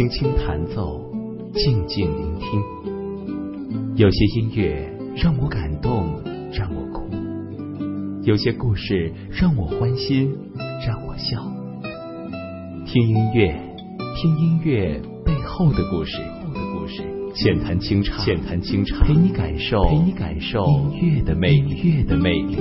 [0.00, 0.98] 轻轻弹奏，
[1.52, 3.96] 静静聆听。
[3.96, 6.22] 有些音乐让我感动，
[6.54, 7.04] 让我哭；
[8.22, 10.32] 有些故事让我欢心，
[10.86, 11.38] 让我笑。
[12.86, 13.54] 听音乐，
[14.16, 16.16] 听音乐背后的故事。
[17.34, 20.64] 浅谈清唱，浅谈清唱，陪你感受，陪你感受
[20.98, 22.56] 音乐的魅力，音乐的魅力。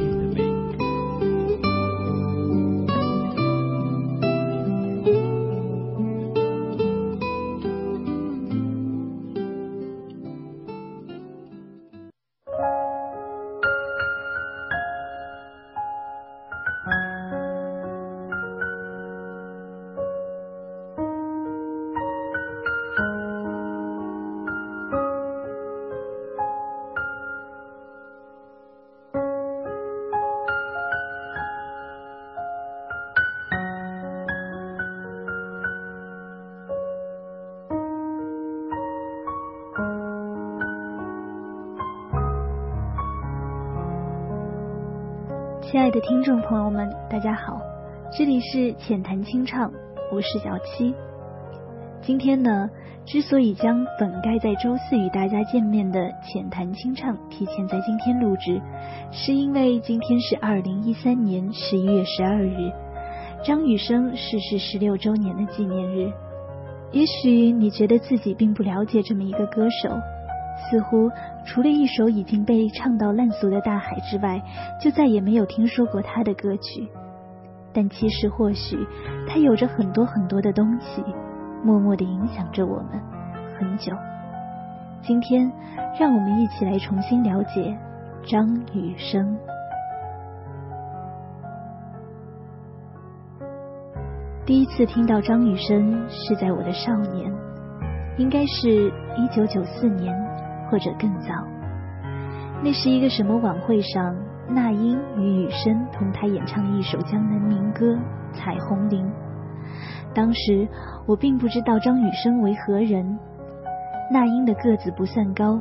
[46.02, 47.60] 听众朋友们，大家好，
[48.18, 49.70] 这里是浅谈清唱，
[50.14, 50.94] 我是小七。
[52.02, 52.70] 今天呢，
[53.06, 58.62] 之所以将本该在周四与大家见面的浅谈清唱提前在今天录制，
[59.12, 62.72] 是因为今天是二零一三年十一月十二日，
[63.44, 66.10] 张雨生逝世十六周年的纪念日。
[66.92, 69.90] 也许你觉得自己并不了解这么一个歌手。
[70.70, 71.10] 似乎
[71.46, 74.42] 除了一首已经被唱到烂俗的《大海》之外，
[74.82, 76.88] 就再也没有听说过他的歌曲。
[77.72, 78.78] 但其实，或许
[79.28, 81.04] 他有着很多很多的东西，
[81.64, 83.00] 默默的影响着我们
[83.58, 83.94] 很久。
[85.02, 85.52] 今天，
[86.00, 87.78] 让我们一起来重新了解
[88.28, 89.38] 张雨生。
[94.46, 97.32] 第一次听到张雨生是在我的少年，
[98.18, 100.29] 应该是一九九四年。
[100.70, 101.34] 或者更早，
[102.64, 104.16] 那是一个什么晚会上，
[104.48, 107.94] 那英与雨生同台演唱了一首江南民歌
[108.34, 109.06] 《彩虹铃》。
[110.14, 110.68] 当时
[111.06, 113.18] 我并不知道张雨生为何人，
[114.12, 115.60] 那英的个子不算高，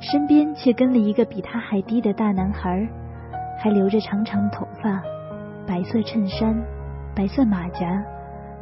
[0.00, 2.88] 身边却跟了一个比他还低的大男孩，
[3.58, 5.02] 还留着长长头发，
[5.66, 6.56] 白色衬衫，
[7.14, 8.02] 白色马甲，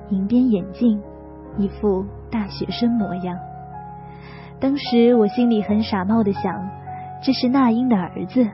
[0.08, 1.00] 银边眼镜，
[1.58, 3.36] 一副大学生模样。
[4.58, 6.52] 当时我心里很傻冒的想，
[7.22, 8.46] 这是那英的儿子。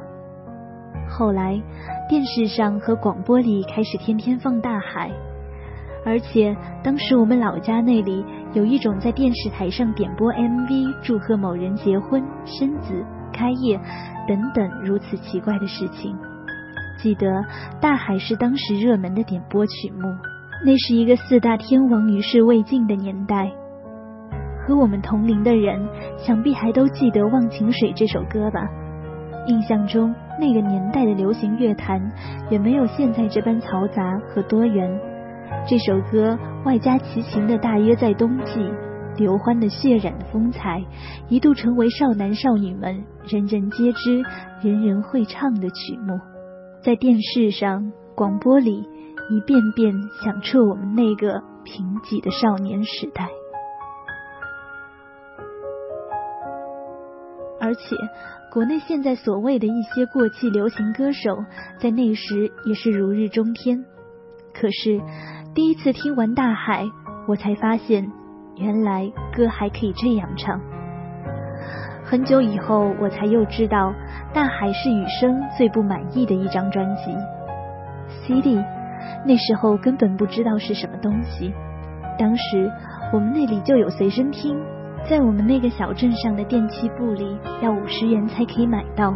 [1.08, 1.60] 后来
[2.08, 5.10] 电视上和广播里开始天天放大海，
[6.04, 13.78] 而且当时我们老家那里有一种在电视台上点播 MV 祝贺某人结婚、生子、开业
[14.26, 16.16] 等等如此奇怪的事情。
[16.98, 17.44] 记得
[17.80, 20.08] 大海是当时热门的点播曲目，
[20.64, 23.52] 那是一个四大天王于世未尽的年代。
[24.72, 28.66] 和我们同龄的人，想必还都记得《忘情水》这首歌吧？
[29.46, 32.00] 印象中，那个年代的流行乐坛
[32.50, 34.90] 远没有现在这般嘈杂和多元。
[35.68, 38.60] 这首歌外加齐秦的《大约在冬季》，
[39.18, 40.82] 刘欢的血染的风采，
[41.28, 44.22] 一度成为少男少女们人人皆知、
[44.62, 46.18] 人人会唱的曲目，
[46.82, 48.78] 在电视上、广播里
[49.28, 49.92] 一遍遍
[50.24, 53.28] 响彻我们那个贫瘠的少年时代。
[57.62, 57.94] 而且，
[58.50, 61.44] 国内现在所谓的一些过气流行歌手，
[61.78, 63.84] 在那时也是如日中天。
[64.52, 65.00] 可是，
[65.54, 66.82] 第一次听完《大海》，
[67.28, 68.10] 我才发现，
[68.56, 70.60] 原来歌还可以这样唱。
[72.04, 73.90] 很久以后，我才又知道，
[74.34, 77.16] 《大海》是雨生最不满意的一张专辑。
[78.26, 78.60] CD，
[79.24, 81.54] 那时候根本不知道是什么东西。
[82.18, 82.70] 当时
[83.12, 84.58] 我们那里就有随身听。
[85.08, 89.12] 在我们那个小镇上的电器部里，要五十元才可以买到。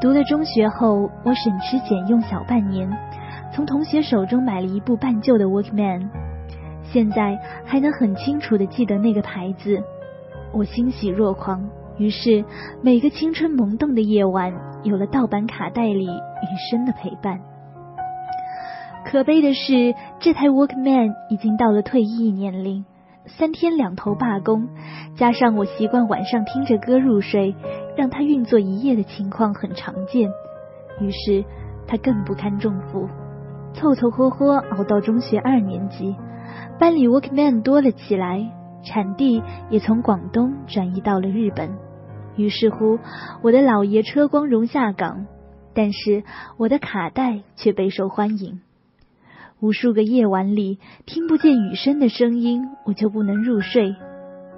[0.00, 2.90] 读了中学后，我省吃俭用小半年，
[3.54, 6.08] 从同学手中买了一部半旧的 Walkman，
[6.82, 9.82] 现在还能很清楚的记得那个牌子。
[10.52, 12.44] 我欣喜若狂，于是
[12.82, 14.52] 每个青春萌动的夜晚，
[14.82, 17.40] 有了盗版卡带里雨生的陪伴。
[19.06, 22.84] 可悲的是，这台 Walkman 已经到了退役年龄。
[23.28, 24.68] 三天两头罢工，
[25.14, 27.54] 加上我习惯晚上听着歌入睡，
[27.96, 30.30] 让他运作一夜的情况很常见。
[31.00, 31.44] 于是
[31.86, 33.08] 他更不堪重负，
[33.74, 36.16] 凑凑合合熬到中学二年级，
[36.78, 38.50] 班里 Workman 多了起来，
[38.82, 41.70] 产地也从广东转移到了日本。
[42.36, 42.98] 于是乎，
[43.42, 45.26] 我的老爷车光荣下岗，
[45.74, 46.24] 但是
[46.56, 48.60] 我的卡带却备受欢迎。
[49.60, 53.96] 无数个夜晚里，听不见雨声的声音，我就不能入睡。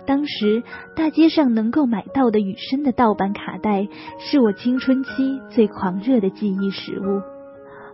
[0.07, 0.63] 当时
[0.95, 3.89] 大街上能够买到的雨声的盗版卡带，
[4.19, 7.23] 是我青春期最狂热的记忆食物。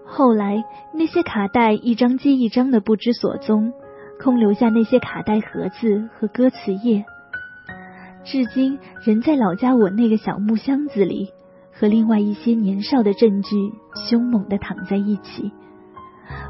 [0.05, 0.65] 后来
[0.95, 3.73] 那些卡带一张接一张的不知所踪，
[4.21, 7.05] 空留下那些卡带盒子和歌词页，
[8.25, 11.31] 至今仍在老家我那个小木箱子里，
[11.73, 13.57] 和另外一些年少的证据
[14.09, 15.53] 凶猛地躺在一起。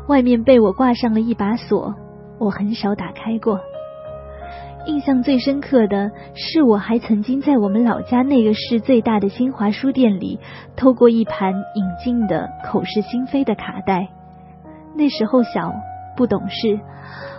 [0.09, 1.95] 外面被我挂上了一把锁，
[2.39, 3.61] 我很少打开过。
[4.87, 10.39] 印象最深刻的是，我还曾经在我们老家那个市最大的新华书店里
[10.77, 14.09] 偷过一盘引进的《口是心非》的卡带。
[14.95, 15.73] 那时候小，
[16.17, 16.79] 不懂事。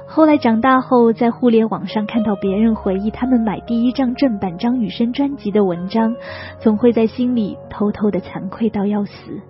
[0.06, 6.16] 后来长大后，在互联网上看到别人回忆他们买第一张正版张雨生专辑的文章，
[6.60, 9.42] 总会在心里偷偷的惭愧到要死。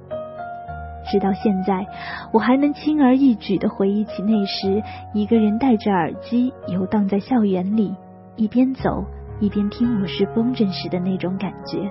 [1.09, 1.85] 直到现在，
[2.31, 4.83] 我还能轻而易举的回忆起那时
[5.13, 7.95] 一个人戴着耳机游荡在校园里，
[8.35, 9.05] 一边走
[9.39, 11.89] 一边听《我是风筝》时的那种感觉。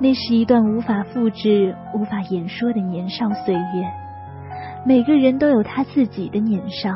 [0.00, 3.60] 那是一段无法复制、无法言说的年少岁月。
[4.84, 6.90] 每个人都有他自己的年少。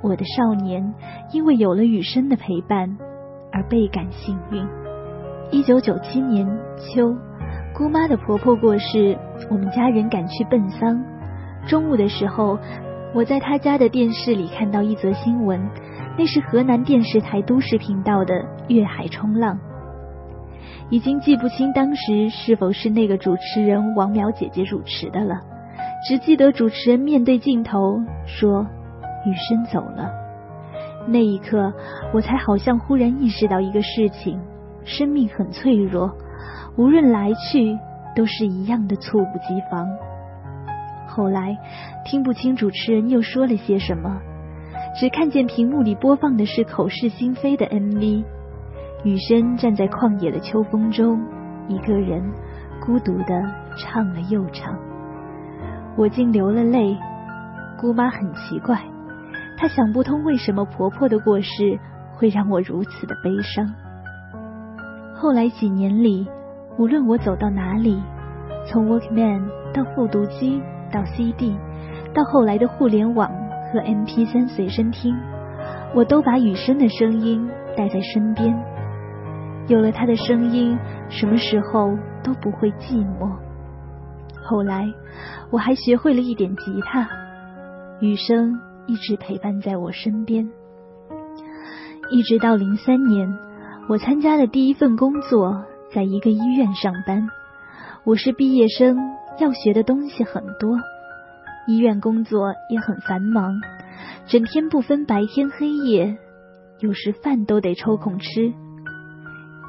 [0.00, 0.94] 我的少年
[1.32, 2.96] 因为有了雨声的陪伴
[3.52, 4.66] 而倍感幸运。
[5.50, 6.46] 一九九七年
[6.78, 7.14] 秋。
[7.78, 9.16] 姑妈的婆婆过世，
[9.48, 11.00] 我们家人赶去奔丧。
[11.68, 12.58] 中午的时候，
[13.14, 15.64] 我在她家的电视里看到一则新闻，
[16.18, 18.34] 那是河南电视台都市频道的
[18.66, 19.54] 《粤海冲浪》。
[20.90, 25.36] 已经记不清当时是否是那个主持人王淼姐姐主持的了，
[26.08, 28.66] 只记得主持人面对镜头说
[29.24, 30.10] ：“雨生走了。”
[31.06, 31.72] 那一刻，
[32.12, 34.40] 我才好像忽然意识到一个事情：
[34.82, 36.12] 生命很脆弱。
[36.78, 37.76] 无论来去，
[38.14, 39.88] 都是一样的猝不及防。
[41.08, 41.58] 后来
[42.04, 44.20] 听不清主持人又说了些什么，
[44.94, 48.24] 只看见屏幕里播放的是口是心非的 MV。
[49.02, 51.20] 雨生站在旷野的秋风中，
[51.66, 52.22] 一个人
[52.80, 53.42] 孤独的
[53.76, 54.78] 唱了又唱，
[55.96, 56.96] 我竟流了泪。
[57.76, 58.80] 姑妈很奇怪，
[59.56, 61.78] 她想不通为什么婆婆的过世
[62.14, 63.66] 会让我如此的悲伤。
[65.16, 66.28] 后来几年里。
[66.78, 68.00] 无论我走到哪里，
[68.64, 69.42] 从 Walkman
[69.74, 71.56] 到复读机到 CD，
[72.14, 73.28] 到后来的互联网
[73.72, 75.12] 和 MP3 随身听，
[75.92, 78.56] 我都把雨声的声音带在身边。
[79.66, 80.78] 有了他的声音，
[81.08, 83.28] 什么时候都不会寂寞。
[84.44, 84.86] 后来
[85.50, 87.08] 我还学会了一点吉他，
[88.00, 90.48] 雨声一直陪伴在我身边，
[92.12, 93.28] 一直到零三年，
[93.88, 95.64] 我参加了第一份工作。
[95.94, 97.30] 在一个医院上班，
[98.04, 98.98] 我是毕业生，
[99.38, 100.78] 要学的东西很多，
[101.66, 103.54] 医院工作也很繁忙，
[104.26, 106.18] 整天不分白天黑夜，
[106.80, 108.52] 有时饭都得抽空吃。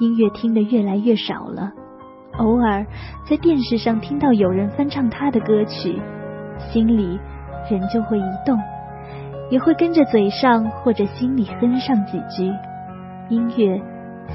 [0.02, 1.72] 音乐听得越来越少了，
[2.38, 2.86] 偶尔
[3.30, 6.02] 在电视上听到有人翻唱他的歌曲，
[6.70, 7.18] 心里
[7.72, 8.60] 人就会一动，
[9.50, 12.52] 也会跟着嘴上或者心里哼上几句。
[13.30, 13.82] 音乐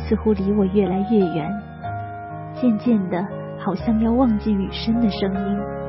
[0.09, 1.63] 似乎离我越来越远。
[2.61, 3.27] 渐渐的，
[3.59, 5.84] 好像要忘记雨声的声音。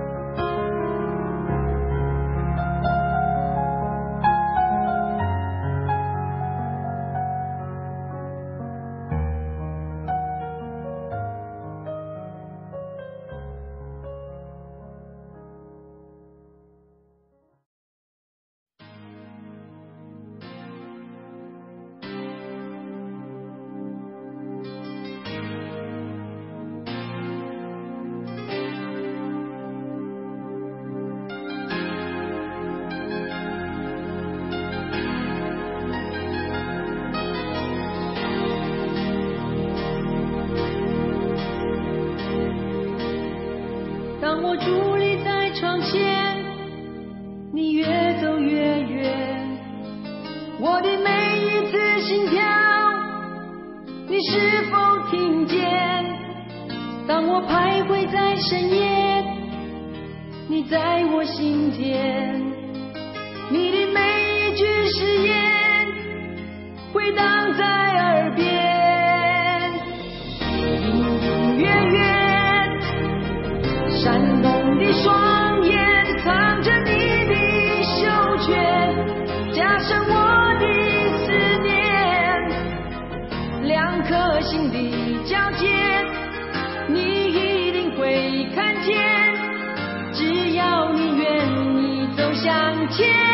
[57.76, 59.22] 徘徊在深夜，
[60.48, 62.40] 你在我心田，
[63.52, 64.00] 你的每
[64.48, 65.34] 一句誓言
[66.94, 69.74] 回荡在耳边，
[70.54, 70.56] 隐
[70.96, 72.00] 隐约约
[73.90, 75.35] 闪动的双。
[92.88, 93.25] 一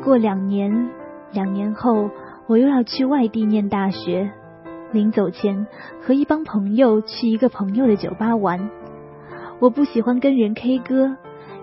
[0.00, 0.90] 过两年，
[1.32, 2.10] 两年后
[2.46, 4.30] 我又要去外地念大学。
[4.92, 5.66] 临走前，
[6.00, 8.70] 和一帮朋友去一个朋友的酒吧玩。
[9.60, 11.16] 我不喜欢跟人 K 歌，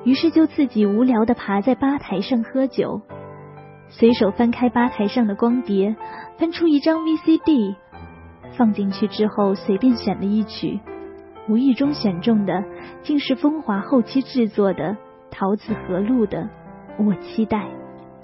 [0.04, 3.02] 于是就自己无聊的爬在吧台上喝酒，
[3.90, 5.96] 随手翻开吧台上的光碟，
[6.38, 7.76] 翻出一张 VCD，
[8.56, 10.80] 放进去之后随便选了一曲，
[11.50, 12.64] 无意中选中的
[13.02, 14.96] 竟是风华后期制作的
[15.32, 16.44] 桃子和路的
[17.06, 17.58] 《我期待》。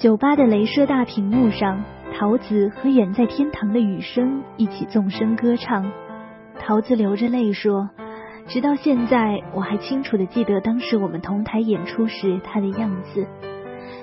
[0.03, 1.81] 酒吧的镭射大屏幕上，
[2.13, 5.93] 桃子和远在天堂的雨生一起纵声歌唱。
[6.59, 7.89] 桃子流着泪说
[8.45, 13.25] ：“直到现在，我还清楚的记得当时我们同台演出时他的样子。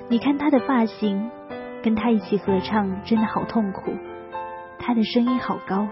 [0.09, 1.29] 你看他的发型，
[1.83, 3.93] 跟他一起合唱真的好痛苦。
[4.79, 5.87] 他的声音好高。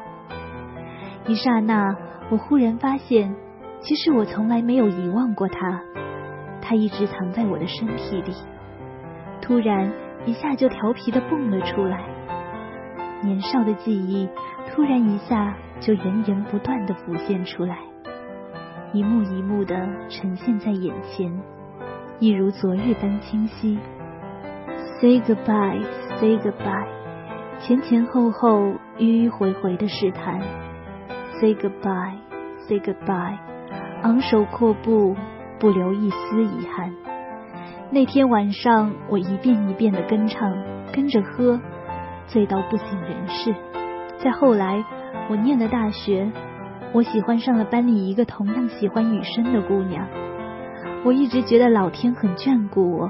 [1.27, 1.95] 一刹那，
[2.31, 3.35] 我忽然发现，
[3.81, 5.83] 其实我从来没有遗忘过他，
[6.63, 8.33] 他一直藏在我的身体里。”
[9.41, 9.91] 突然
[10.25, 12.03] 一下就调皮的蹦了出来，
[13.24, 14.29] 年少的记忆
[14.69, 17.77] 突然一下就源源不断的浮现出来，
[18.93, 19.75] 一幕一幕的
[20.10, 21.31] 呈现在眼前，
[22.19, 23.79] 一如昨日般清晰。
[25.00, 25.81] Say goodbye,
[26.19, 26.88] say goodbye，
[27.62, 30.39] 前前后后迂迂回回的试探。
[31.39, 32.17] Say goodbye,
[32.67, 33.38] say goodbye，
[34.03, 35.15] 昂首阔步，
[35.58, 36.93] 不留一丝遗憾。
[37.91, 40.55] 那天晚上，我一遍一遍的跟唱，
[40.93, 41.60] 跟着喝，
[42.27, 43.55] 醉到不省人事。
[44.19, 44.86] 再后来，
[45.27, 46.31] 我念了大学，
[46.93, 50.08] 我喜欢上了班里一个同样喜欢雨声的姑娘。
[51.03, 53.10] 我一直觉得老天很眷顾我，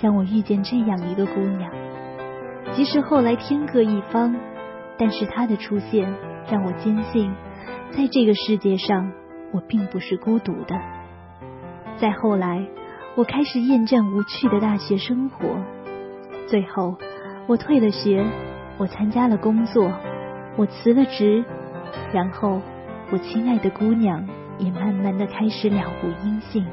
[0.00, 1.70] 让我遇见这样一个姑娘。
[2.72, 4.34] 即使后来天各一方，
[4.96, 6.14] 但是她的出现
[6.50, 7.30] 让我坚信，
[7.90, 9.12] 在这个世界上，
[9.52, 10.74] 我并不是孤独的。
[11.98, 12.66] 再后来，
[13.18, 15.56] 我开始厌倦无趣的大学生活，
[16.46, 16.96] 最后
[17.48, 18.24] 我退了学，
[18.76, 19.90] 我参加了工作，
[20.56, 21.44] 我辞了职，
[22.12, 22.60] 然后
[23.10, 24.24] 我亲爱的姑娘
[24.56, 26.64] 也慢慢的开始了无音信，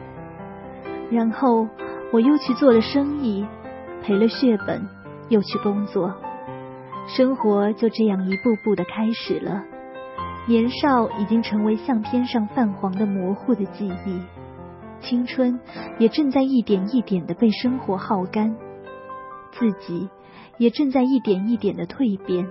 [1.10, 1.68] 然后
[2.14, 3.44] 我又去做了生意，
[4.04, 4.88] 赔了血本，
[5.30, 6.14] 又去工作。
[7.08, 9.64] 生活就这样一步步的开始了，
[10.48, 14.22] 年少已经成为相片上泛黄的模糊的记忆，
[15.02, 15.60] 青春
[16.00, 18.56] 也正在一点一点的被生活耗干，
[19.52, 20.10] 自己
[20.58, 22.48] 也正在一点一点的蜕变，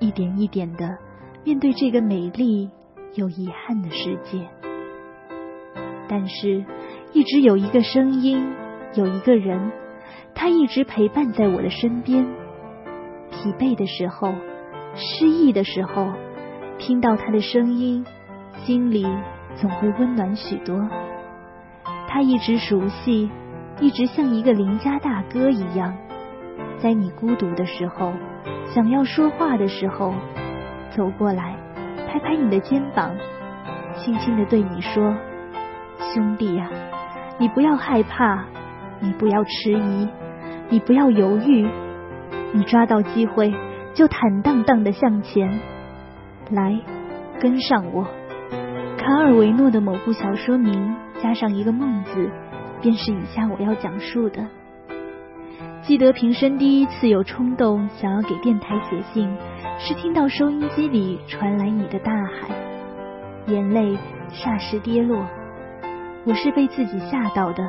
[0.00, 0.98] 一点一点的
[1.44, 2.70] 面对这个美丽
[3.14, 4.48] 又遗憾的世界。
[6.08, 6.64] 但是，
[7.12, 8.52] 一直有一个声音，
[8.94, 9.72] 有一个人，
[10.34, 12.26] 他一直陪伴在我的身边。
[13.30, 14.34] 疲惫的时候，
[14.94, 16.12] 失意的时候，
[16.78, 18.04] 听到他的声音，
[18.66, 19.06] 心里
[19.56, 20.86] 总会温暖许多。
[22.12, 23.30] 他一直熟悉，
[23.80, 25.96] 一直像一个邻家大哥一样，
[26.76, 28.12] 在你孤独的时候，
[28.66, 30.12] 想要说话的时候，
[30.94, 31.56] 走过来，
[32.06, 33.16] 拍拍你的肩膀，
[33.96, 35.16] 轻轻的对你说
[36.12, 36.68] ：“兄弟呀，
[37.38, 38.44] 你不要害怕，
[39.00, 40.06] 你不要迟疑，
[40.68, 41.66] 你不要犹豫。”
[42.52, 43.54] 你抓到机会
[43.94, 45.48] 就坦荡荡的向前，
[46.50, 46.78] 来，
[47.40, 48.06] 跟上我。
[49.02, 52.30] 卡尔维诺的某部小说名加上一个“梦”字，
[52.80, 54.46] 便是以下我要讲述的。
[55.82, 59.28] 记得平生第一次有冲动想要给电台写信，
[59.80, 62.54] 是听到收音机里传来你的大海，
[63.48, 63.98] 眼泪
[64.30, 65.26] 霎时跌落。
[66.24, 67.68] 我是被自己吓到的，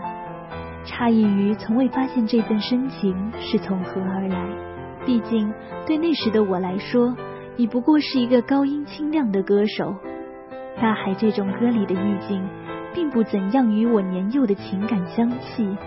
[0.85, 4.45] 诧异于从未发现这份深情是从何而来。
[5.03, 5.51] 毕竟，
[5.87, 7.17] 对那时的我来说，
[7.57, 9.95] 你不过是一个高音清亮的歌手。
[10.81, 12.44] 大海这种歌里的意境，
[12.94, 15.77] 并不怎样与我年幼的情感相契。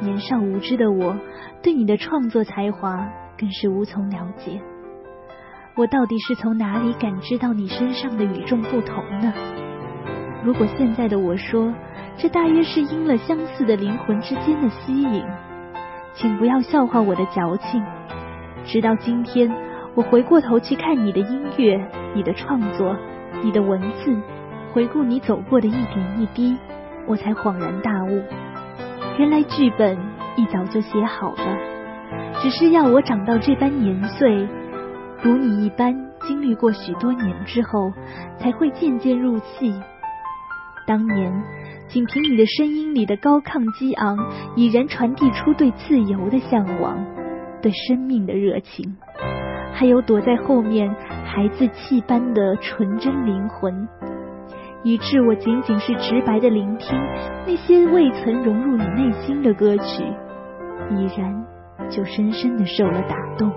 [0.00, 1.16] 年少无知的我，
[1.62, 4.60] 对你的创作才华更是无从了解。
[5.76, 9.32] 我到底是从哪里感知到你身上的与众不同呢？
[10.42, 11.72] 如果现在的我说，
[12.16, 15.24] 这大约是因了相似的灵魂之间的吸引，
[16.14, 17.82] 请不要笑话我的矫情。
[18.64, 19.52] 直到今天，
[19.94, 21.78] 我回过头去看你的音乐、
[22.14, 22.96] 你的创作、
[23.42, 24.16] 你的文字，
[24.72, 26.56] 回顾你走过的一点一滴，
[27.06, 28.22] 我才恍然大悟，
[29.18, 29.96] 原来剧本
[30.36, 31.58] 一早就写好了，
[32.42, 34.48] 只是要我长到这般年岁，
[35.22, 35.94] 如你一般
[36.26, 37.92] 经历过许多年之后，
[38.38, 39.72] 才会渐渐入戏。
[40.86, 41.32] 当年，
[41.88, 44.16] 仅凭你的声音里的高亢激昂，
[44.56, 46.98] 已然传递出对自由的向往。
[47.62, 48.96] 对生命的热情，
[49.78, 50.90] 还有躲在后面
[51.26, 53.86] 孩子气般的纯真灵魂，
[54.82, 56.98] 以致我仅仅是直白的聆听
[57.46, 60.02] 那些未曾融入你内心的歌曲，
[60.88, 61.44] 已然
[61.90, 63.52] 就深深的受了打动。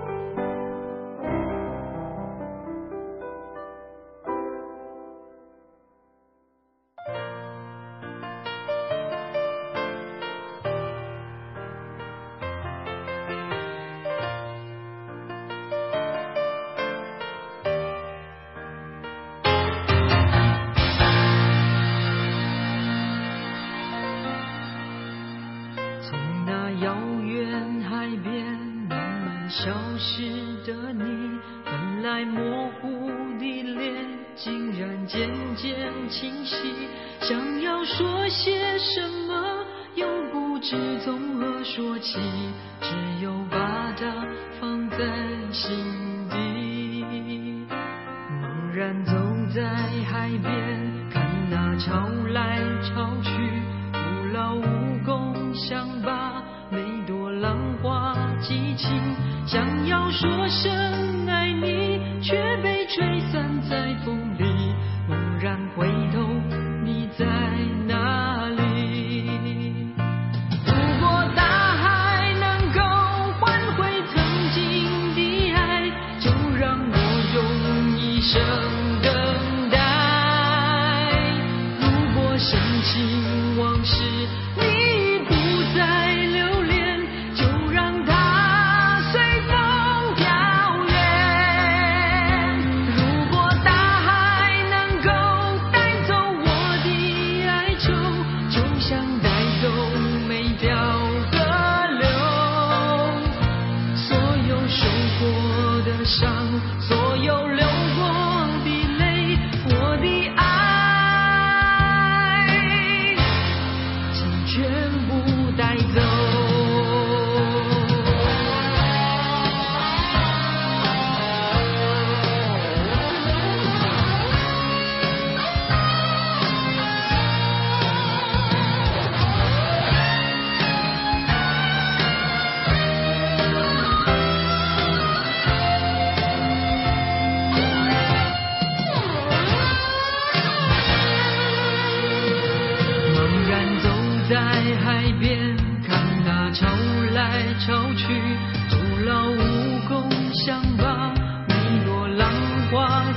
[40.70, 42.20] 是从何说起？
[42.80, 44.06] 只有把它
[44.60, 44.98] 放在
[45.50, 45.68] 心
[46.30, 47.04] 底。
[48.40, 49.12] 茫然走
[49.52, 49.64] 在
[50.08, 53.32] 海边，看那潮来潮去，
[53.92, 53.98] 徒
[54.32, 54.62] 劳无
[55.04, 58.96] 功，想把每朵浪花记清，
[59.48, 61.09] 想要说声。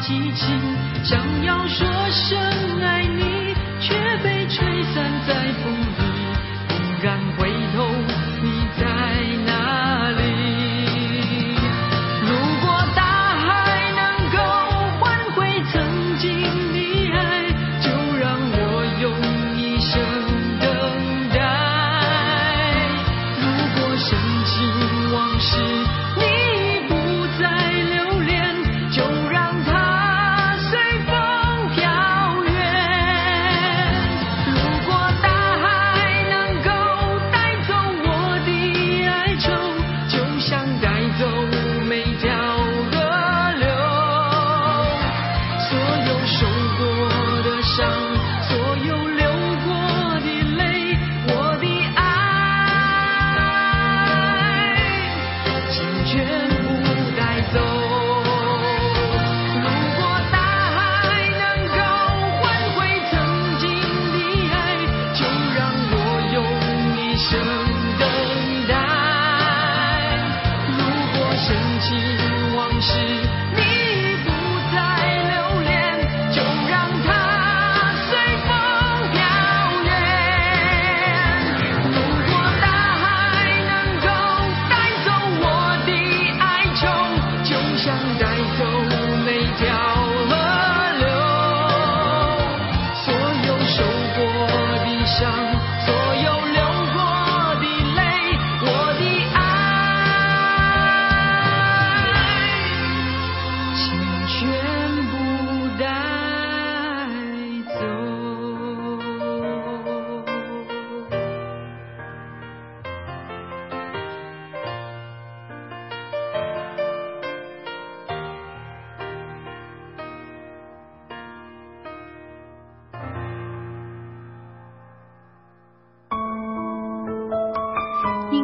[0.01, 0.59] 激情，
[1.03, 2.37] 想要说声
[2.81, 6.01] 爱你，却被吹散在风里，
[6.69, 7.49] 忽然回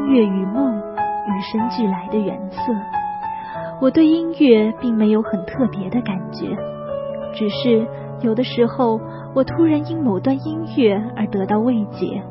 [0.09, 2.57] 乐与梦与生俱来的原色。
[3.79, 6.47] 我对音乐并没有很特别的感觉，
[7.33, 7.87] 只是
[8.21, 8.99] 有的时候
[9.33, 12.21] 我突然因某段音乐而得到慰藉，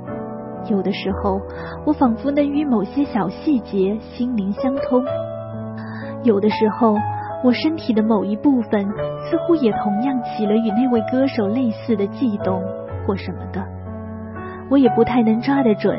[0.69, 1.41] 有的时候
[1.87, 5.03] 我仿佛能与某些小细节心灵相通，
[6.23, 6.97] 有的时候
[7.45, 8.85] 我身体的某一部分
[9.31, 12.61] 似乎也同样起了与那位歌手类似的悸动
[13.07, 13.65] 或什么的，
[14.69, 15.99] 我也不太能抓得准。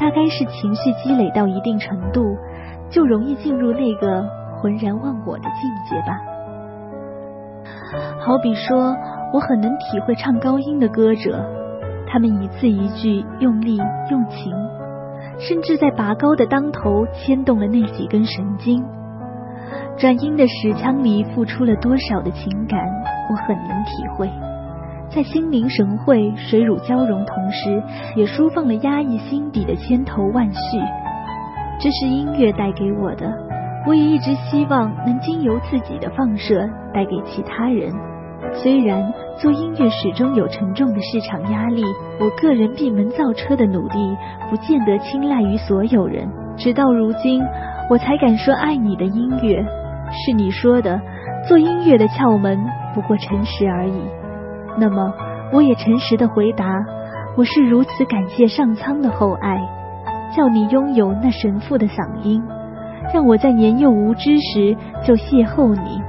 [0.00, 2.34] 大概是情绪积累到一定程度，
[2.88, 6.18] 就容易进入那个浑然忘我的境界吧。
[8.18, 8.96] 好比说，
[9.34, 11.44] 我很能体会唱高音的歌者，
[12.08, 13.76] 他们一字一句用力
[14.10, 14.52] 用情，
[15.38, 18.82] 甚至在拔高的当头牵动了那几根神经。
[19.98, 22.80] 转音的使腔里付出了多少的情感，
[23.30, 24.30] 我很能体会。
[25.14, 27.82] 在心领神会、水乳交融同时，
[28.14, 30.60] 也抒放了压抑心底的千头万绪。
[31.80, 33.26] 这是音乐带给我的，
[33.86, 37.92] 我也一直希望能经由自己的放射带给其他人。
[38.52, 41.82] 虽然做音乐始终有沉重的市场压力，
[42.20, 44.16] 我个人闭门造车的努力
[44.48, 46.28] 不见得青睐于所有人。
[46.56, 47.42] 直到如今，
[47.88, 49.64] 我才敢说爱你的音乐，
[50.12, 51.00] 是你说的，
[51.48, 52.58] 做音乐的窍门
[52.94, 54.19] 不过诚实而已。
[54.78, 55.12] 那么，
[55.52, 56.66] 我也诚实的回答，
[57.36, 59.58] 我是如此感谢上苍的厚爱，
[60.34, 62.42] 叫你拥有那神父的嗓音，
[63.12, 66.00] 让我在年幼无知时就邂逅你，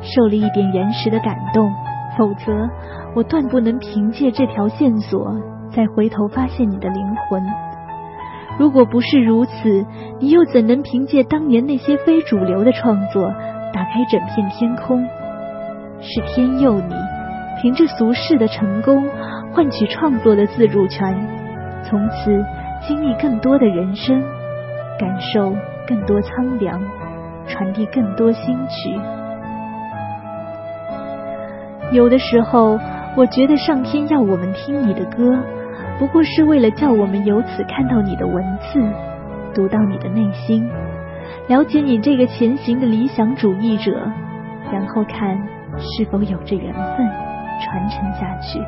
[0.00, 1.70] 受了一点原始的感动。
[2.18, 2.68] 否则，
[3.14, 5.34] 我断不能凭借这条线索
[5.70, 7.42] 再回头发现你的灵魂。
[8.58, 9.84] 如果不是如此，
[10.18, 13.30] 你又怎能凭借当年那些非主流的创作，
[13.74, 15.06] 打开整片天空？
[16.00, 17.15] 是天佑你。
[17.60, 19.08] 凭着俗世的成功，
[19.52, 21.16] 换取创作的自主权，
[21.84, 22.44] 从此
[22.86, 24.22] 经历更多的人生，
[24.98, 26.80] 感受更多苍凉，
[27.46, 29.00] 传递更多心曲。
[31.92, 32.78] 有的时候，
[33.16, 35.38] 我觉得上天要我们听你的歌，
[35.98, 38.80] 不过是为了叫我们由此看到你的文字，
[39.54, 40.68] 读到你的内心，
[41.48, 43.92] 了解你这个前行的理想主义者，
[44.70, 45.38] 然后看
[45.78, 47.25] 是否有着缘分。
[47.60, 48.60] 传承下去。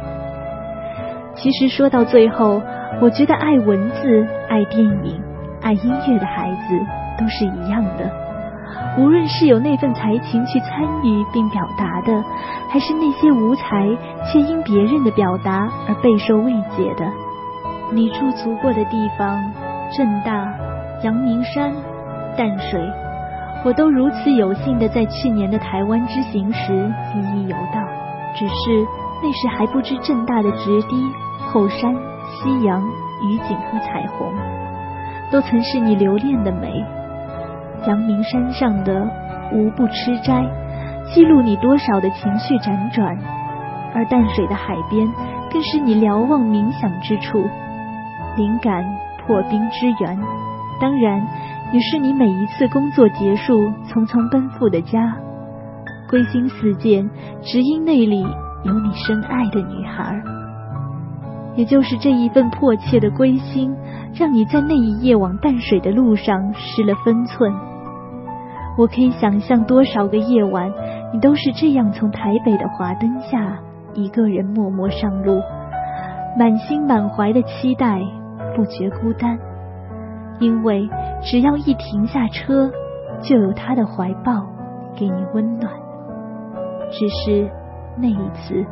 [1.34, 2.60] 其实说到最后，
[3.00, 5.22] 我觉得爱文字、爱电影、
[5.62, 6.78] 爱音乐的孩子
[7.18, 8.10] 都是一样的。
[8.98, 12.24] 无论是有那份才情去参与并表达的，
[12.68, 13.86] 还是那些无才
[14.26, 17.08] 却因别人的表达而备受慰藉的，
[17.92, 19.40] 你驻足过的地方，
[19.96, 20.52] 正大、
[21.02, 21.72] 阳明山、
[22.36, 22.80] 淡水，
[23.64, 26.72] 我都如此有幸的在去年的台湾之行时
[27.14, 27.87] 一一游到。
[28.38, 28.86] 只是
[29.20, 31.12] 那时还不知正大的直堤、
[31.50, 31.92] 后山、
[32.30, 32.80] 夕阳、
[33.22, 34.32] 雨景和彩虹，
[35.32, 36.84] 都曾是你留恋的美。
[37.88, 39.10] 阳明山上的
[39.52, 40.44] 无不吃斋，
[41.12, 43.16] 记录你多少的情绪辗转；
[43.92, 45.04] 而淡水的海边，
[45.50, 47.44] 更是你瞭望冥想之处，
[48.36, 48.84] 灵感
[49.26, 50.16] 破冰之源。
[50.80, 51.26] 当然，
[51.72, 55.16] 也是你每一次工作结束匆匆奔赴的家。
[56.08, 57.08] 归心似箭，
[57.42, 58.22] 只因那里
[58.64, 60.20] 有你深爱的女孩。
[61.56, 63.74] 也就是这一份迫切的归心，
[64.14, 67.52] 让你在那一夜往淡水的路上失了分寸。
[68.78, 70.72] 我可以想象多少个夜晚，
[71.12, 73.58] 你都是这样从台北的华灯下
[73.94, 75.40] 一个人默默上路，
[76.38, 78.00] 满心满怀的期待，
[78.54, 79.36] 不觉孤单。
[80.38, 80.88] 因为
[81.22, 82.70] 只要一停下车，
[83.20, 84.46] 就有他的怀抱
[84.96, 85.72] 给你温暖。
[86.90, 87.50] 只是
[87.96, 88.64] 那一次，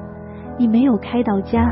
[0.59, 1.66] 你没有开到家。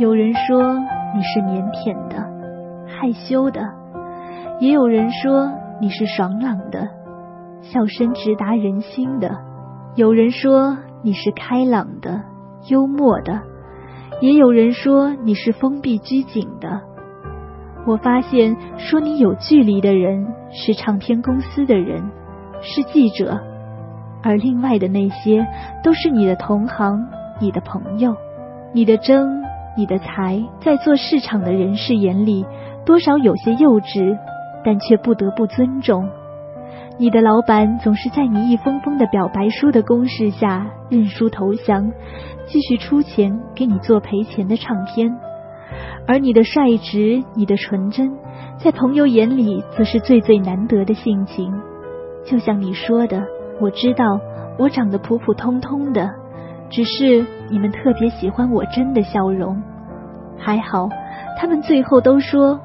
[0.00, 0.78] 有人说
[1.14, 2.26] 你是腼腆的、
[2.86, 3.60] 害羞的，
[4.58, 6.88] 也有人说你是爽朗的、
[7.60, 9.30] 笑声直达人心的。
[9.96, 12.22] 有人说你是开朗的、
[12.66, 13.42] 幽默的，
[14.22, 16.80] 也有人说你是封闭拘谨的。
[17.86, 22.10] 我发现说你有距离的人是唱片公司的人，
[22.62, 23.38] 是记者，
[24.22, 25.46] 而另外的那些
[25.84, 27.06] 都是你的同行、
[27.38, 28.16] 你的朋友、
[28.72, 29.42] 你的争、
[29.76, 32.44] 你的才，在做市场的人士眼里，
[32.84, 34.18] 多少有些幼稚，
[34.64, 36.08] 但却不得不尊重。
[36.98, 41.90] 你的老板总是在你一封封的表白书的攻势下认输投降，
[42.46, 45.16] 继续出钱给你做赔钱的唱片，
[46.06, 48.12] 而你的率直、你的纯真，
[48.58, 51.50] 在朋友眼里则是最最难得的性情。
[52.26, 53.24] 就像你说的，
[53.60, 54.20] 我知道
[54.58, 56.10] 我长得普普通通的，
[56.70, 59.62] 只是你们特别喜欢我真的笑容。
[60.38, 60.88] 还好，
[61.38, 62.58] 他们最后都说，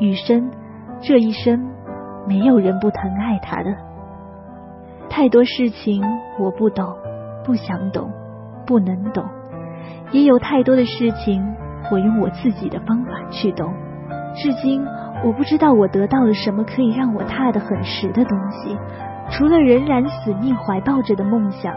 [0.00, 0.50] 雨生
[1.00, 1.70] 这一生。
[2.28, 3.74] 没有人不疼爱他的。
[5.08, 6.04] 太多事情
[6.38, 6.94] 我不懂，
[7.44, 8.10] 不想懂，
[8.66, 9.24] 不能懂。
[10.12, 11.42] 也有太多的事情，
[11.90, 13.72] 我用我自己的方法去懂。
[14.36, 14.84] 至今，
[15.24, 18.76] 我不知道我得到了什么可以让我踏得很实的东西，
[19.30, 21.74] 除了仍然死命怀抱着的梦想，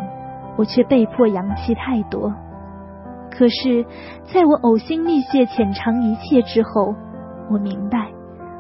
[0.57, 2.33] 我却被迫扬弃太多。
[3.31, 3.83] 可是，
[4.31, 6.93] 在我呕心沥血浅尝一切之后，
[7.49, 8.11] 我明白，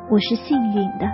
[0.09, 1.07] 我是幸运的。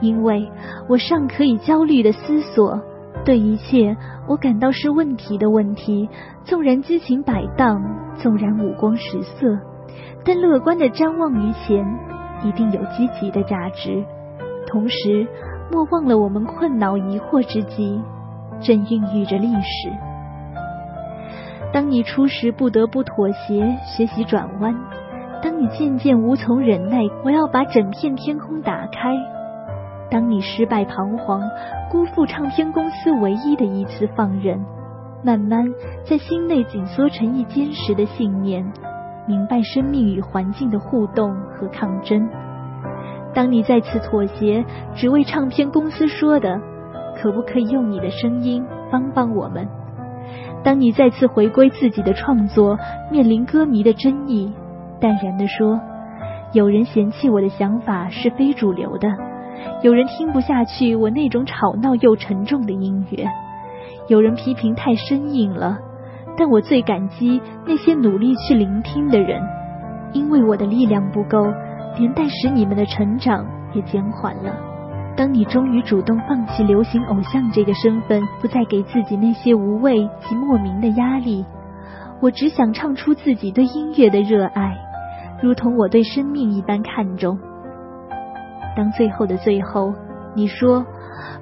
[0.00, 0.50] 因为
[0.88, 2.80] 我尚可以焦虑的思索，
[3.24, 3.96] 对一切
[4.26, 6.08] 我感到是问题的问题，
[6.42, 7.80] 纵然激情摆荡，
[8.16, 9.56] 纵然五光十色，
[10.24, 11.86] 但乐观的瞻望于前，
[12.42, 14.04] 一定有积极的价值。
[14.66, 15.24] 同时，
[15.70, 18.02] 莫忘了我们困恼疑惑之际，
[18.62, 19.90] 正孕育着历史。
[21.72, 24.74] 当你初时不得不妥协，学习转弯；
[25.42, 29.16] 当你渐渐无从忍耐，我要把整片天空打开。
[30.10, 31.40] 当你失败彷徨，
[31.90, 34.62] 辜负唱片公司唯一的一次放任，
[35.24, 35.64] 慢慢
[36.04, 38.70] 在心内紧缩成一坚实的信念，
[39.26, 42.28] 明白生命与环境的互动和抗争。
[43.32, 44.62] 当你再次妥协，
[44.94, 46.60] 只为唱片公司说的，
[47.20, 49.68] 可不可以用你的声音帮帮我们？
[50.64, 52.78] 当你再次回归自己的创作，
[53.10, 54.52] 面临歌迷的争议，
[55.00, 55.80] 淡然地说
[56.54, 59.08] ：“有人嫌弃我的想法是非主流的。”
[59.82, 63.28] 有人听不下去我那种吵闹又沉重的音乐，
[64.08, 65.78] 有人批评太生硬了，
[66.36, 69.40] 但我最感激那些努力去聆听的人，
[70.12, 71.38] 因为我的力量不够，
[71.98, 73.44] 连带使你们的成长
[73.74, 74.71] 也减缓了。
[75.14, 81.44] 当你终于主动放弃流行偶像这个身份，不再给自己那些无谓及莫名的压力，
[82.20, 84.76] 我只想唱出自己对音乐的热爱，
[85.42, 87.38] 如同我对生命一般看重。
[88.74, 89.92] 当最后的最后，
[90.34, 90.84] 你说，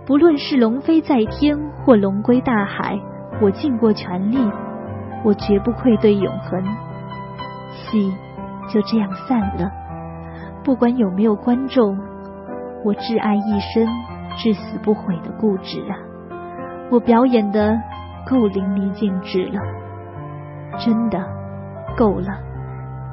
[0.05, 2.99] 不论是龙飞在天或龙归大海，
[3.41, 4.39] 我尽过全力，
[5.23, 6.61] 我绝不愧对永恒。
[7.71, 8.13] 戏
[8.69, 9.71] 就这样散了，
[10.65, 11.97] 不管有没有观众，
[12.83, 13.87] 我挚爱一生，
[14.37, 15.97] 至死不悔的固执啊！
[16.91, 17.79] 我表演的
[18.27, 19.61] 够淋漓尽致了，
[20.79, 21.19] 真的
[21.97, 22.29] 够了，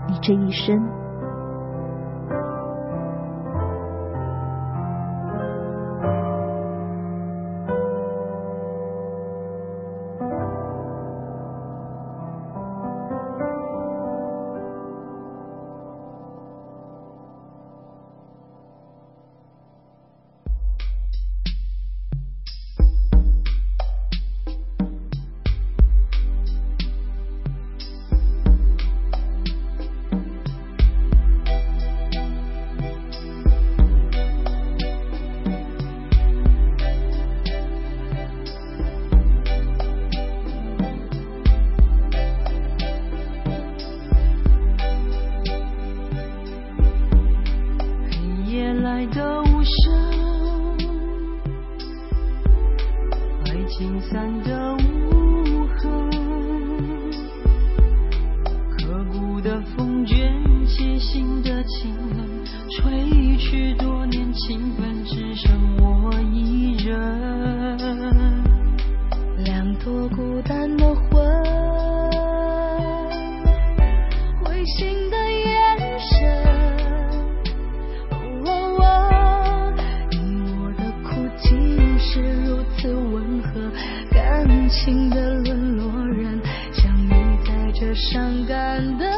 [0.07, 0.81] 你这一生。
[84.83, 86.39] 情的沦落人，
[86.71, 87.09] 像你
[87.43, 89.16] 在这伤感的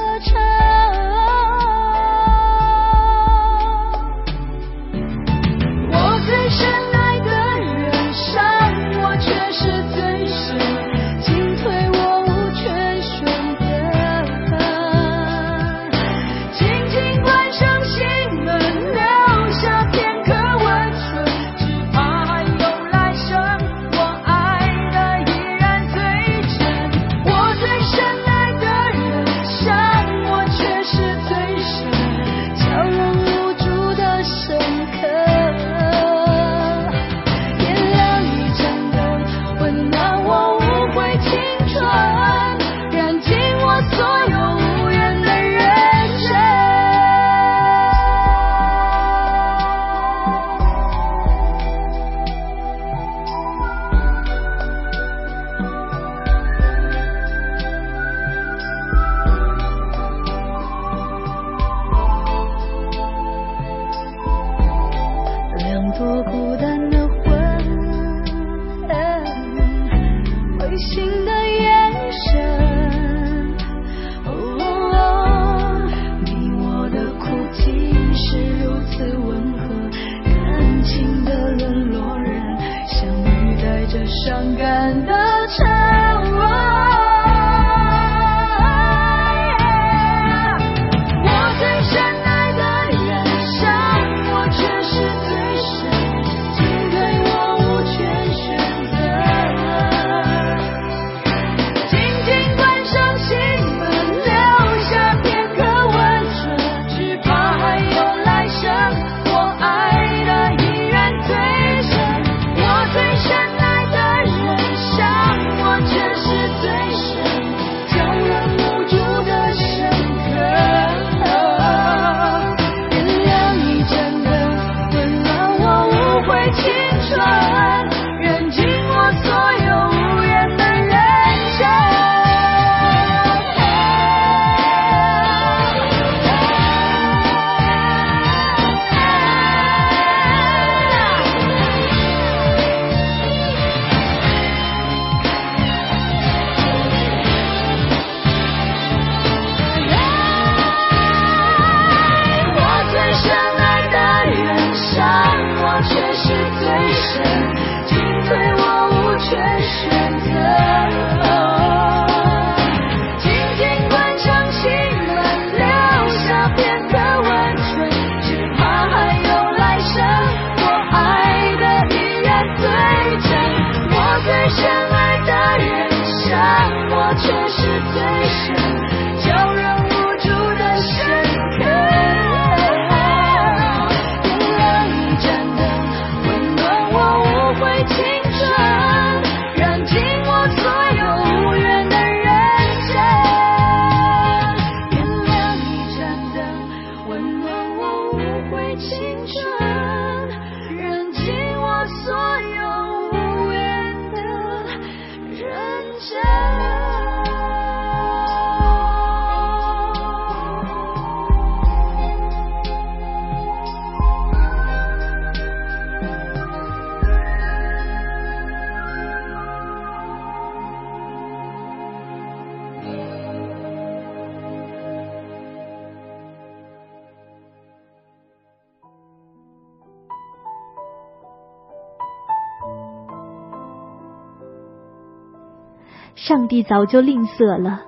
[236.30, 237.82] 上帝早就吝啬了。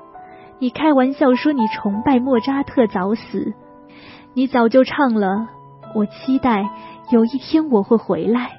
[0.58, 3.54] 你开玩笑说你崇拜莫扎特早死，
[4.34, 5.48] 你早就唱了。
[5.94, 6.68] 我期待
[7.12, 8.54] 有一天我会回来，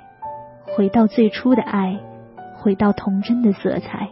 [0.76, 1.98] 回到最初的爱，
[2.58, 4.10] 回到童真的色彩。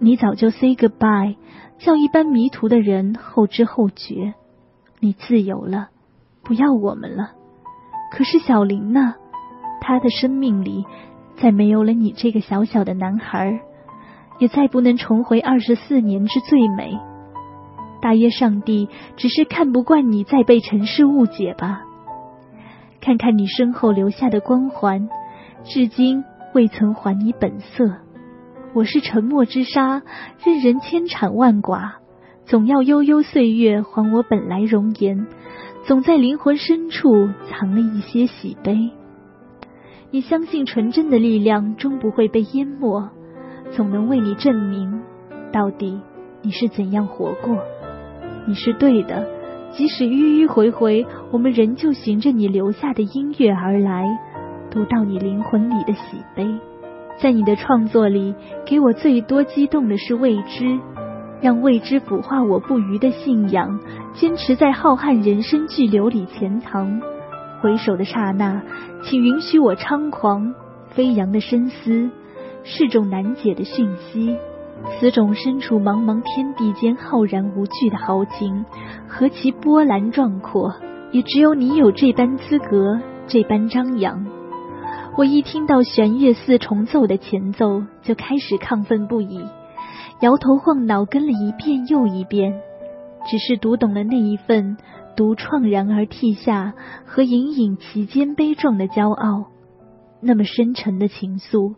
[0.00, 1.36] 你早就 say goodbye，
[1.78, 4.34] 叫一般迷途的人后知后觉。
[5.00, 5.88] 你自由了，
[6.42, 7.30] 不要我们了。
[8.12, 9.14] 可是小林呢？
[9.80, 10.84] 他的生命里
[11.36, 13.62] 再没有了你这个小小的男孩。
[14.38, 16.98] 也再不能重回二十四年之最美。
[18.00, 21.82] 大约上帝只是看不惯你再被尘世误解吧。
[23.00, 25.08] 看看你身后留下的光环，
[25.64, 26.24] 至今
[26.54, 27.96] 未曾还你本色。
[28.74, 30.02] 我是沉默之沙，
[30.44, 32.00] 任人千产万剐，
[32.44, 35.26] 总要悠悠岁月还我本来容颜。
[35.86, 38.90] 总在灵魂深处藏了一些喜悲。
[40.10, 43.10] 你相信纯真的力量终不会被淹没。
[43.76, 45.02] 总能为你证明，
[45.52, 46.00] 到底
[46.42, 47.58] 你是怎样活过。
[48.46, 49.26] 你是对的，
[49.72, 54.04] 即使迂迂回回，我们仍旧循着你留下的音乐而来，
[54.70, 56.46] 读到你灵魂里的喜悲。
[57.20, 58.34] 在你的创作里，
[58.66, 60.78] 给我最多激动的是未知，
[61.40, 63.80] 让未知腐化我不渝的信仰，
[64.14, 67.00] 坚持在浩瀚人生巨流里潜藏。
[67.60, 68.62] 回首的刹那，
[69.04, 70.54] 请允许我猖狂
[70.90, 72.10] 飞扬的深思。
[72.64, 74.36] 是种难解的讯息，
[74.98, 78.64] 此种身处茫茫天地间浩然无惧的豪情，
[79.06, 80.74] 何其波澜壮阔！
[81.12, 82.98] 也只有你有这般资格，
[83.28, 84.26] 这般张扬。
[85.16, 89.40] 我一听到弦乐四重奏的前奏，就开始亢奋不已，
[90.20, 92.60] 摇头晃脑跟了一遍又一遍，
[93.30, 94.76] 只是读懂了那一份
[95.16, 99.44] 独怆然而涕下和隐隐其间悲壮的骄傲，
[100.20, 101.76] 那么深沉的情愫。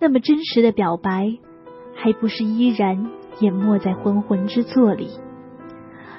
[0.00, 1.38] 那么真实的表白，
[1.94, 5.08] 还不是依然淹没在浑浑之作里？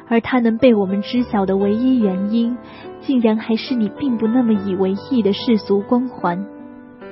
[0.10, 2.58] 而它能被我们知晓的唯一原因，
[3.00, 6.46] 竟然还是你并不那么以为意的世俗光环。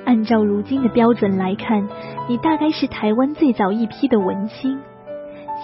[0.04, 1.88] 按照如今的标准来看，
[2.28, 4.78] 你大概是台湾最早一批的文青。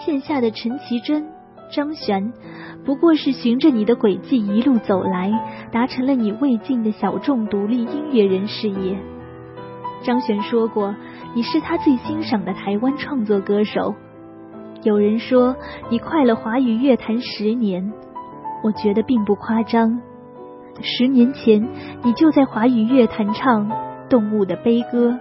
[0.04, 1.26] 线下的陈绮贞、
[1.70, 2.32] 张悬，
[2.84, 5.32] 不过是循着你的轨迹一路走来，
[5.72, 8.96] 达成了你未尽的小众独立音乐人事业。
[10.04, 10.94] 张悬说过，
[11.34, 13.94] 你是他最欣赏的台湾创作歌手。
[14.82, 15.56] 有人说
[15.90, 17.90] 你快了华语乐坛十年，
[18.62, 20.02] 我觉得并不夸张。
[20.82, 21.66] 十年前
[22.02, 23.68] 你就在华语乐坛唱
[24.10, 25.12] 《动物的悲歌》，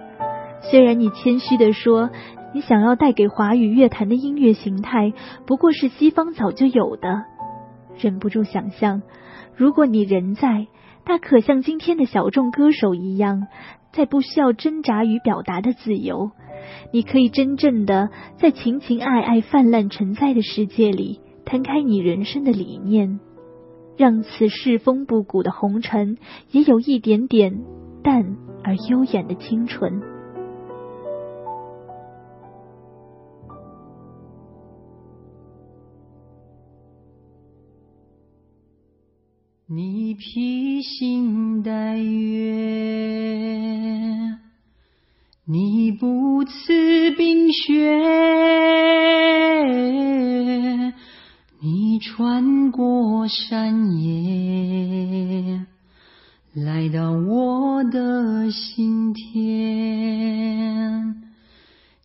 [0.70, 2.10] 虽然你谦虚地说
[2.52, 5.14] 你想要带给华语乐坛的音乐形态
[5.46, 7.22] 不过是西方早就有的，
[7.96, 9.00] 忍不住想象，
[9.56, 10.66] 如果你人在，
[11.06, 13.46] 大可像今天的小众歌手一样，
[13.94, 16.30] 在不需要挣扎与表达的自由。
[16.92, 23.20] 你可以真正的在情情爱爱泛滥成灾的世界里摊开你人生的理念，
[23.96, 26.16] 让此世风不古的红尘
[26.50, 27.62] 也有一点点
[28.02, 30.13] 淡而悠远的清纯。
[39.74, 42.44] 你披星戴月。
[45.46, 47.72] 你不辞冰雪，
[51.60, 55.66] 你穿过山野，
[56.52, 59.34] 来到我的心田。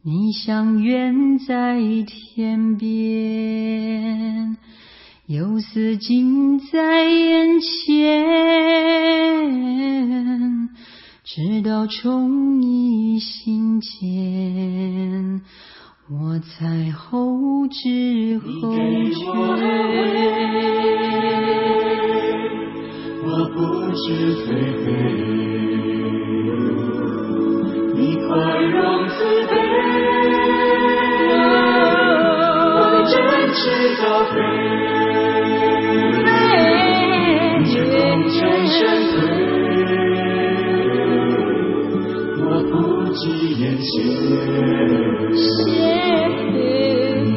[0.01, 4.57] 你像远在天边，
[5.29, 8.25] 又似近在眼前。
[11.23, 15.41] 直到宠你心间，
[16.09, 19.19] 我才后知后觉。
[23.21, 23.59] 我不
[23.93, 24.47] 知颓
[24.83, 24.89] 废，
[27.93, 28.27] 你宽
[28.71, 29.13] 容慈
[29.45, 29.53] 悲，
[32.73, 33.13] 我展
[33.53, 33.61] 翅
[34.01, 34.03] 高
[34.33, 34.35] 飞，
[43.19, 43.25] 几
[43.59, 43.83] 眼前，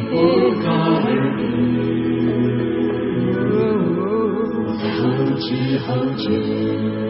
[0.09, 0.13] 不
[0.63, 0.65] 告
[1.03, 1.05] 而
[1.35, 1.41] 别，
[4.95, 5.03] 后
[5.37, 5.45] 知
[5.79, 7.02] 后觉。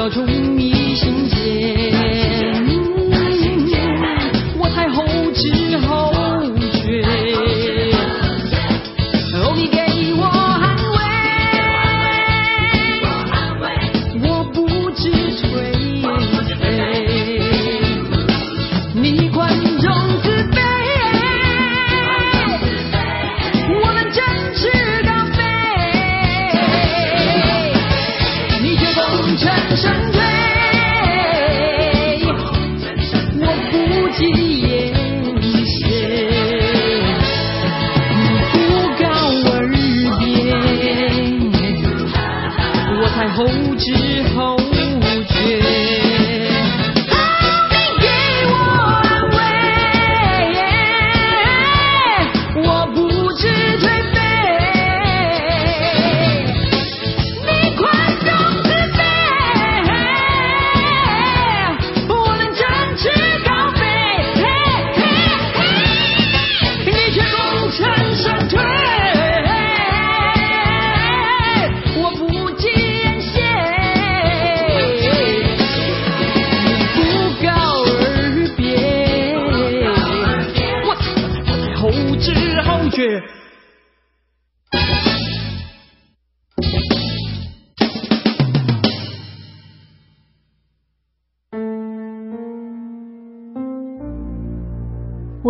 [0.00, 0.79] 要重明。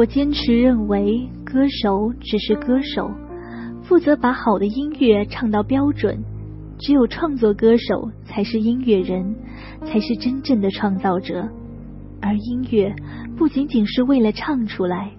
[0.01, 3.11] 我坚持认为，歌手只是歌手，
[3.83, 6.25] 负责把好的音乐唱到标准。
[6.79, 9.37] 只有创作歌手才是音乐人，
[9.85, 11.47] 才是真正的创造者。
[12.23, 12.95] 而音乐
[13.37, 15.13] 不仅仅是为了唱出来，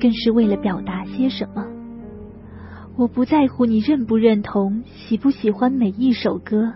[0.00, 1.66] 更是为了表达些什么。
[2.96, 6.72] 我不在乎你认不认同、喜不喜欢每一首歌，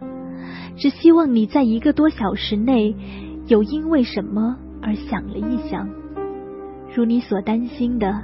[0.75, 2.97] 只希望你在一个多小时内
[3.47, 5.89] 有因为什么而想了一想，
[6.95, 8.23] 如你所担心的，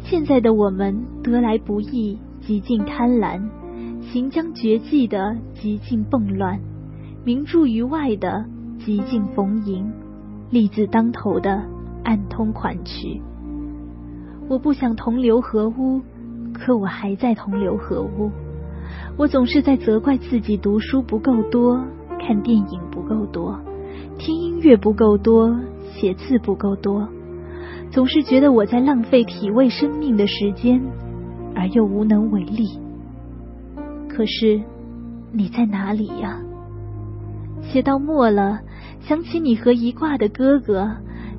[0.00, 3.40] 现在的我们得来不易，极尽贪婪，
[4.12, 6.60] 行将绝迹的极尽蹦乱，
[7.24, 8.44] 名著于外的
[8.84, 9.90] 极尽逢迎，
[10.50, 11.62] 利字当头的
[12.04, 13.22] 暗通款曲。
[14.48, 16.02] 我不想同流合污，
[16.52, 18.30] 可我还在同流合污。
[19.16, 21.82] 我总是在责怪自己读书不够多，
[22.18, 23.58] 看电影不够多。
[24.18, 25.58] 听音乐不够多，
[25.94, 27.08] 写字不够多，
[27.90, 30.80] 总是觉得我在浪费体味生命的时间，
[31.54, 32.78] 而又无能为力。
[34.08, 34.60] 可是
[35.32, 36.40] 你在哪里呀？
[37.62, 38.60] 写到末了，
[39.00, 40.88] 想起你和一挂的哥哥，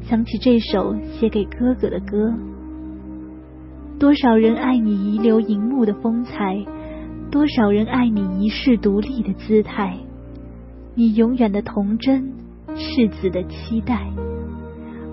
[0.02, 2.34] 想起这首写给哥哥的歌。
[3.98, 6.66] 多少人爱你遗留荧幕的风采，
[7.32, 9.98] 多少人爱你一世独立的姿态，
[10.96, 12.34] 你永远的童真。
[12.76, 14.08] 世子的期待，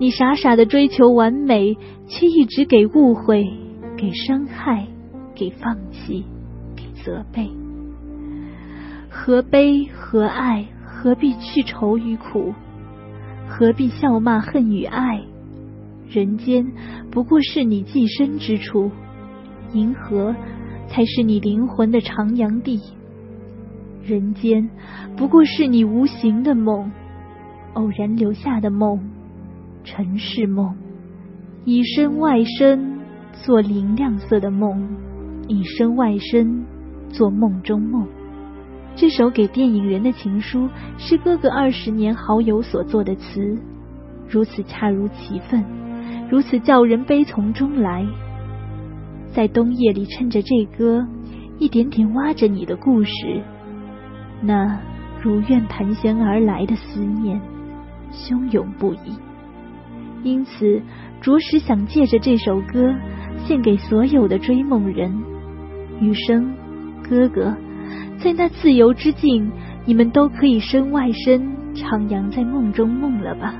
[0.00, 1.76] 你傻傻的追求完美，
[2.06, 3.52] 却一直给误会、
[3.98, 4.86] 给伤害、
[5.34, 6.24] 给放弃、
[6.74, 7.50] 给责备。
[9.10, 10.64] 何悲何爱？
[10.86, 12.54] 何必去愁与苦？
[13.46, 15.20] 何必笑骂恨与爱？
[16.08, 16.72] 人间
[17.10, 18.90] 不过是你寄身之处，
[19.74, 20.34] 银河
[20.88, 22.80] 才是你灵魂的徜徉地。
[24.02, 24.70] 人间
[25.14, 26.90] 不过是你无形的梦，
[27.74, 28.98] 偶然留下的梦。
[29.84, 30.74] 尘世梦，
[31.64, 33.00] 以身外身
[33.32, 34.88] 做明亮色的梦，
[35.48, 36.64] 以身外身
[37.08, 38.06] 做梦中梦。
[38.96, 40.68] 这首给电影人的情书，
[40.98, 43.58] 是哥哥二十年好友所作的词，
[44.28, 45.64] 如此恰如其分，
[46.28, 48.04] 如此叫人悲从中来。
[49.32, 51.06] 在冬夜里，趁着这歌，
[51.58, 53.42] 一点点挖着你的故事，
[54.42, 54.78] 那
[55.22, 57.40] 如愿盘旋而来的思念，
[58.12, 59.14] 汹涌不已。
[60.22, 60.82] 因此，
[61.20, 62.94] 着实想借着这首歌，
[63.46, 65.10] 献给所有的追梦人。
[66.00, 66.52] 余生，
[67.08, 67.56] 哥哥，
[68.22, 69.50] 在那自由之境，
[69.86, 71.40] 你们都可以身外身，
[71.74, 73.54] 徜徉在梦中梦了吧？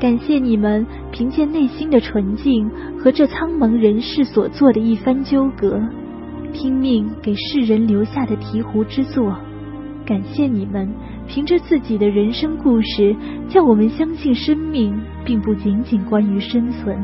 [0.00, 5.80] 感谢你们凭借内心的纯净和这苍茫人世所做的一番纠葛，
[6.52, 9.36] 拼命给世人留下的醍醐之作。
[10.04, 10.88] 感谢你们。
[11.28, 13.14] 凭着自己的人生故事，
[13.48, 14.92] 叫我们相信生命
[15.30, 16.98] 并不仅仅关于生存；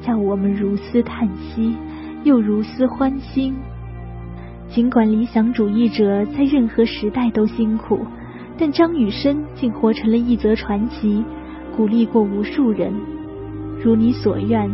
[0.00, 1.76] 叫我们如斯叹息，
[2.24, 3.54] 又如斯欢欣。
[4.70, 8.06] 尽管理想主义者在任何时代都辛苦，
[8.56, 11.22] 但张雨生竟活成了一则传奇，
[11.76, 12.90] 鼓励过无数人。
[13.84, 14.70] 如你所愿，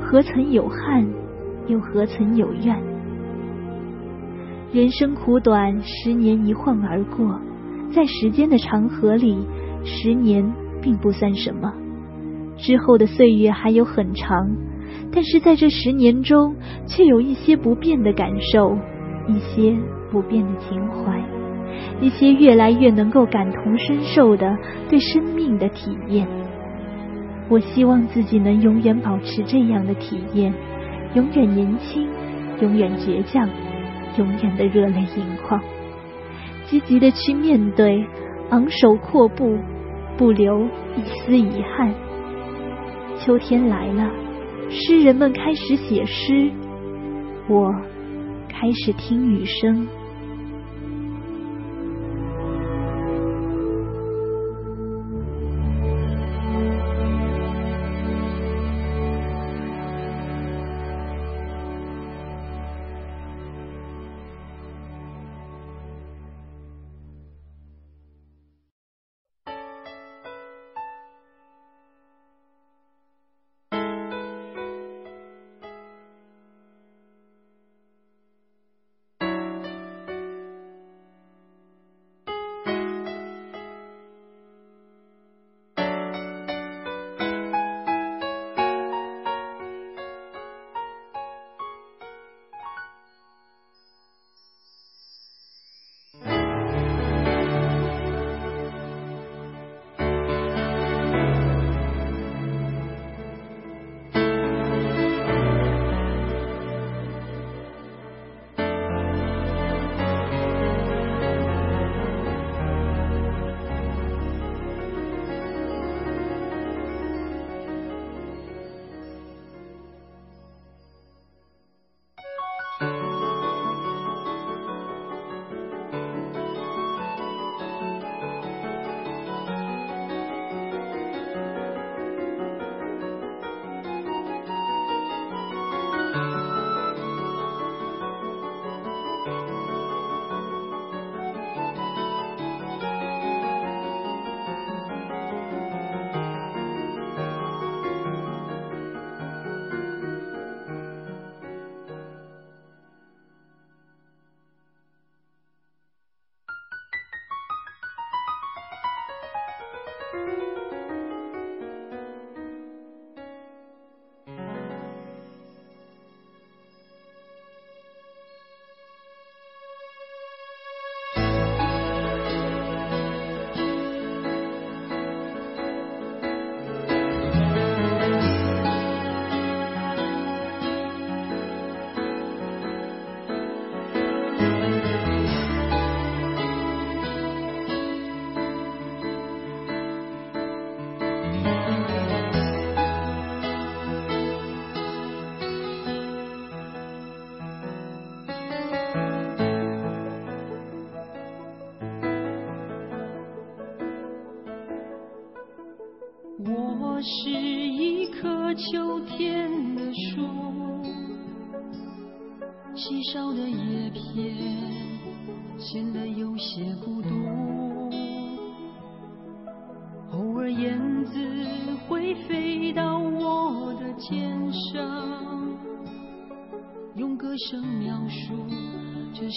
[0.00, 1.06] 何曾有憾，
[1.68, 2.76] 又何曾有怨？
[4.72, 7.40] 人生苦短，十年一晃而过。
[7.92, 9.38] 在时间的长河里，
[9.84, 10.52] 十年
[10.86, 11.72] 并不算什么。
[12.56, 14.48] 之后的岁月还有很长，
[15.12, 16.54] 但是在这十年中，
[16.86, 18.78] 却有一些不变的感受，
[19.26, 19.76] 一些
[20.12, 21.20] 不变的情怀，
[22.00, 24.56] 一些越来越能够感同身受的
[24.88, 26.24] 对生命的体验。
[27.48, 30.54] 我希望自己能永远保持这样的体验，
[31.14, 32.06] 永远年轻，
[32.60, 33.48] 永远倔强，
[34.18, 35.60] 永远的热泪盈眶。
[36.66, 38.06] 积极的去面对，
[38.50, 39.58] 昂首阔步，
[40.16, 40.62] 不留
[40.96, 41.94] 一丝遗憾。
[43.18, 44.10] 秋天来了，
[44.70, 46.50] 诗人们开始写诗，
[47.48, 47.74] 我
[48.48, 49.86] 开始听雨声。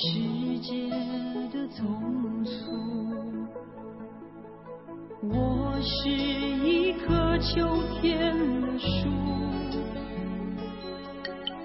[0.02, 0.08] 世
[0.60, 0.90] 界
[1.52, 1.84] 的匆
[2.46, 2.72] 促
[5.22, 7.68] 我是一棵秋
[8.00, 9.10] 天的树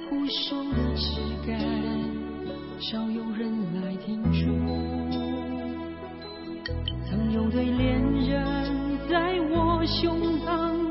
[0.09, 1.57] 枯瘦的枝干
[2.81, 4.47] 少有人来停驻
[7.09, 10.84] 曾有对恋人在我胸膛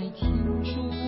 [0.00, 0.99] 没停驻